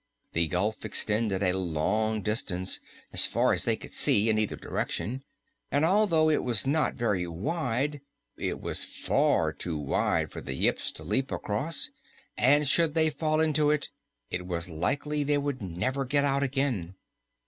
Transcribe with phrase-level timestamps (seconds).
[0.33, 2.79] The gulf extended a long distance
[3.13, 5.23] as far as they could see in either direction
[5.69, 8.01] and although it was not very wide,
[8.35, 11.93] it was far too wide for the Yips to leap across it.
[12.35, 13.89] And should they fall into it,
[14.31, 16.95] it was likely they might never get out again.